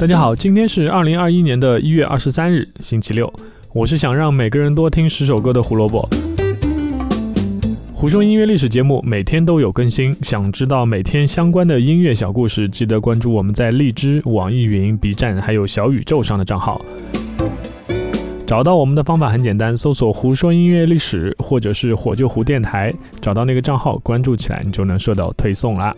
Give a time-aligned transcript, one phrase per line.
[0.00, 3.30] 大家好，今天是二零二一年的一月二十三日，星期六。
[3.74, 6.08] 我是想让每个人多听十首歌的胡萝卜。
[7.92, 16.80] 胡说音乐历史节目每天都有更新，想知道每天相关的音乐小故事，记得关注我们在荔枝、网易云、B 站还有小宇宙上的账号。
[18.46, 22.90] 找到我们的方法很简单，搜索“胡说音乐历史”或者是“火救胡电台”，
[23.20, 25.94] 找到那个账号关注起来，你就能收到推送啦。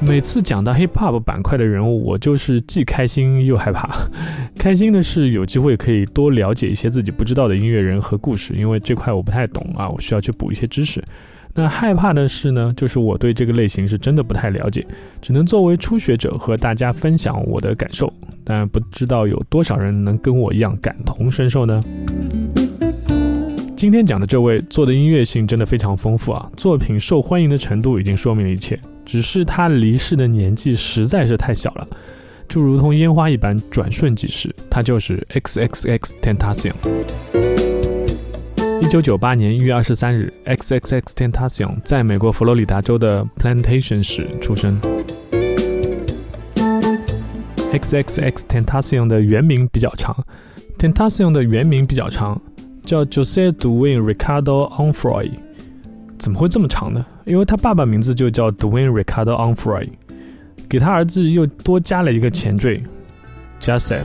[0.00, 3.88] 每次讲到 hip hop 板块的人物，我就是既开心又害怕。
[4.58, 11.02] 开心的是有机会可以多了解一些自己不知道的音乐人和故事，因为这块我不太懂啊，我需要去补一些知识。
[11.54, 14.86] 那害怕的是呢，就是我对这个类型是真的不太了解，
[15.20, 18.10] 只能作为初学者和大家分享我的感受，
[18.42, 21.80] 但不知道有多少人能跟我一样感同身受呢？
[23.76, 28.78] 今天讲的这位做的音乐性真的非常丰富啊，作品受欢迎的程度已经说明了一切。
[29.04, 31.86] 只是他离世的年纪实在是太小了，
[32.48, 34.54] 就如同烟花一般转瞬即逝。
[34.70, 36.74] 他就是 X X X Tentacion。
[38.80, 44.78] 一九九八年一月二十三日，X X X Tentacion 在美国佛罗里达州的 Plantation 市出生。
[47.72, 50.14] X X X Tentacion 的原名比较长
[50.78, 52.38] ，Tentacion 的原名比较长，
[52.84, 55.30] 叫 Jose Dwayne Ricardo Onfroy。
[56.22, 57.04] 怎么会这么长呢？
[57.24, 59.88] 因为他爸爸名字就叫 Dwayne Ricardo Onfroy，
[60.68, 62.80] 给他儿子又多加了一个前缀
[63.58, 63.98] j u s e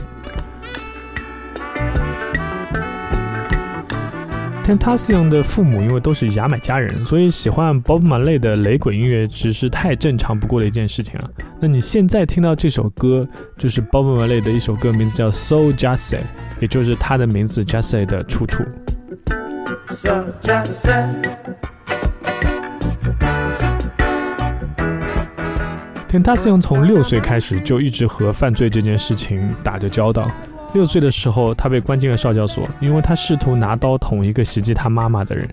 [4.64, 11.30] Tentacion 的父母因为都是牙买加人，所以喜欢 Bob Marley 的雷鬼音乐只是太正常不过的一件事情了。
[11.60, 16.20] 那你现在听到这首歌，就是 Bob Marley 的一首歌，名字叫 So j u s e
[16.58, 18.64] 也就是他的名字 j u s e 的出处。
[19.86, 21.06] So Jesse
[26.10, 30.26] Tentacion 从六岁开始就一直和犯罪这件事情打着交道。
[30.72, 35.46] 六岁的时候，他被关进了少教所，因为他试图拿刀捅一个袭击他妈妈的人。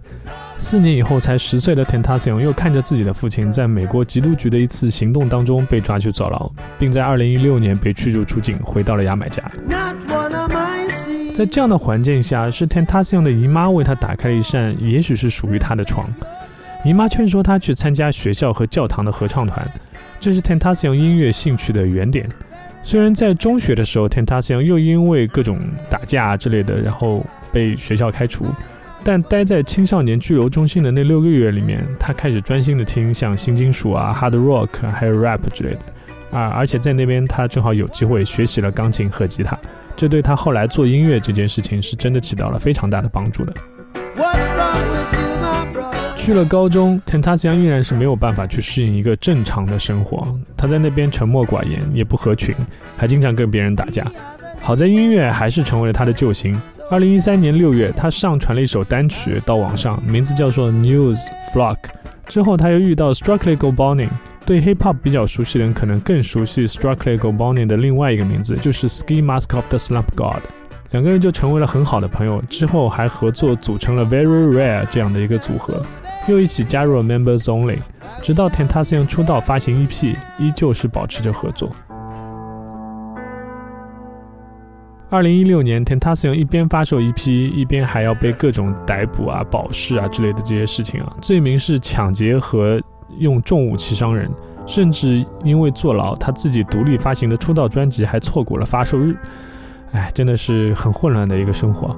[0.58, 6.50] 四年以后，才十岁的 Tentacion 又看着自己的父亲在美国缉毒局的一次行动当中被抓去坐牢，
[6.80, 9.44] 并在2016年被驱逐出境，回到了牙买加。
[11.36, 16.08] 在这样的环境下，是 Tentacion 的姨妈为他打开了一扇也许是属于他的窗。
[16.86, 19.66] 姨妈劝说他去参加学校和教堂的合唱团。
[20.26, 22.28] 这是 Tentacion 音乐兴趣的原点。
[22.82, 28.44] 虽然在中学的时候，Tentacion 又因为各种打架之类的，然后被学校开除，
[29.04, 35.80] 但待在青少年拘留中心的那六个月里面，他开始专心的听像新金属啊、hard rock 还有 rap 之类的
[36.32, 39.56] 啊，而且在那边他正好有机会学习了钢琴和吉他，
[39.96, 43.54] 这对他后来做音乐这件事情是真的起到了非常大的帮助的。
[46.26, 50.28] 去了高中，Tentacion 依然是没有办法去适应一个正常的生活。
[50.58, 52.56] 他在那边沉默寡言，也不合群，
[52.98, 54.04] 还经常跟别人打架。
[54.60, 56.60] 好在音乐还是成为了他的救星。
[56.90, 61.76] 二零一三年六月，他上传了一首单曲到网上，名字叫做《News Flock》。
[62.28, 64.10] 之后他又遇到 Strictly Go Bonnie。
[64.48, 70.42] 对 Hip Hop 比较熟悉的人可能更熟悉 Strictly Go Bonnie 的另外一个名字，就是 Ski Mask of the Slump God。
[70.90, 75.86] 两个人就成为了很好的朋友，之后还合作组成了 Very Rare 这样的一个组合。
[76.28, 77.78] 又一起加入了 Members Only，
[78.24, 81.70] 直到 Tentacion 出道发行 EP，依旧是保持着合作。
[85.12, 92.82] 二零一六年，Tentacion 一边发售 EP，一边还要被各种逮捕啊、保释啊之类的这些事情啊，罪名是抢劫和
[93.20, 94.28] 用重武器伤人，
[94.66, 99.16] 甚至因为坐牢，他自己独立发行的出道专辑还错过了发售日。
[99.92, 101.96] 哎，真的是很混乱的一个生活。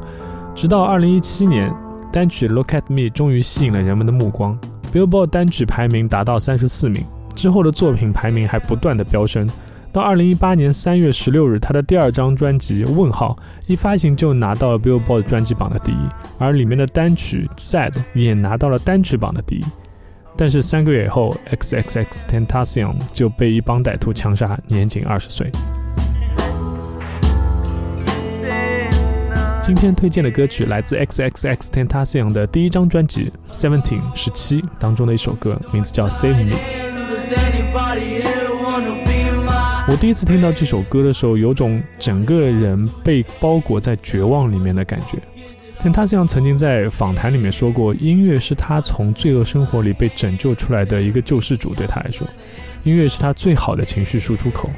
[0.54, 1.74] 直到二零一七年。
[2.18, 4.60] 单曲《Look at Me》终于吸引了人们的目光
[4.92, 7.06] ，Billboard 单曲排名达到三十四名，
[7.36, 9.48] 之后的作品排名还不断的飙升。
[9.94, 13.38] 到二零一八年三月十六日，他的第二张专辑《问号》
[13.72, 15.98] 一发行就拿到了 Billboard 专辑榜的第一，
[16.40, 19.64] 而里面的单曲《Sad》也拿到了单曲榜的第一。
[20.36, 25.52] 但是三个月以后，X X X Tentacion 就被一帮歹徒枪杀，年仅二十岁。
[29.68, 36.56] 今天推荐的歌曲来自 X X X Tentacion 的第一张专辑《Seventeen 十七》当中的一首歌，名字叫《Save Me》。
[39.90, 45.18] 我第一次听到这首歌的时候，有种整个人被包裹在绝望里面的感觉。
[45.84, 51.76] Tentacion 曾经在访谈里面说过，音乐是他从罪恶生活里被拯救出来的一个救世主。
[51.76, 52.26] 对他来说，
[52.84, 54.70] 音乐是他最好的情绪输出口。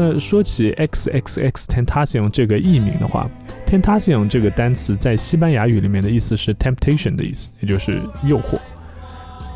[0.00, 3.28] 那说起 X X X Tentacion 这个艺名的话
[3.66, 8.56] ，Tentacion 这个单词在西班牙语里面的意思是 temptation 的意思，也就是诱惑。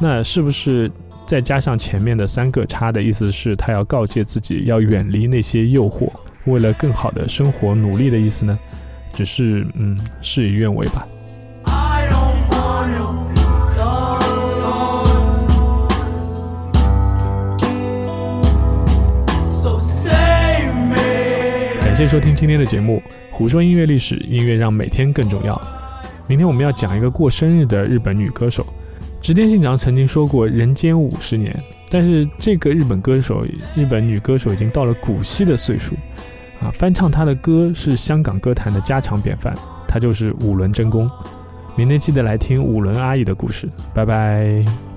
[0.00, 0.90] 那是不是
[1.28, 6.10] 再加上前面的三个叉的意思是，他要告诫自己要远离那些诱惑，
[6.46, 8.58] 为了更好的生活努力的意思呢？
[9.14, 11.06] 只是嗯，事与愿违吧。
[22.02, 23.00] 谢收听今天的节目，
[23.30, 25.56] 胡说音乐历史，音乐让每天更重要。
[26.26, 28.66] 明天我们要讲一个过生日的日本女歌手。
[29.20, 31.56] 直田信长曾经说过“人间五十年”，
[31.90, 33.46] 但是这个日本歌手，
[33.76, 35.94] 日本女歌手已经到了古稀的岁数，
[36.60, 39.54] 啊，翻唱她的歌是香港歌坛的家常便饭。
[39.86, 41.08] 她就是五轮真弓。
[41.76, 44.91] 明天记得来听五轮阿姨的故事，拜拜。